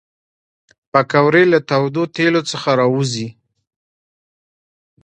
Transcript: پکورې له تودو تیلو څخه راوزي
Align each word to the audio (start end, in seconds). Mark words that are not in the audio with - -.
پکورې 0.91 1.43
له 1.51 1.59
تودو 1.69 2.03
تیلو 2.15 2.41
څخه 2.51 2.69
راوزي 2.79 3.27